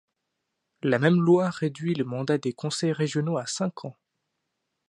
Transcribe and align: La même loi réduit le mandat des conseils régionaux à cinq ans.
La 0.81 0.97
même 0.97 1.21
loi 1.21 1.51
réduit 1.51 1.93
le 1.93 2.05
mandat 2.05 2.39
des 2.39 2.53
conseils 2.53 2.91
régionaux 2.91 3.37
à 3.37 3.45
cinq 3.45 3.85
ans. 3.85 3.95